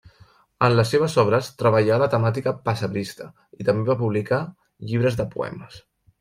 En 0.67 0.71
les 0.77 0.87
seves 0.93 1.17
obres 1.23 1.49
treballà 1.63 1.99
la 2.05 2.07
temàtica 2.13 2.55
pessebrista 2.71 3.29
i 3.61 3.69
també 3.69 3.87
va 3.93 3.99
publicar 4.01 4.43
llibres 4.91 5.21
de 5.23 5.29
poemes. 5.37 5.81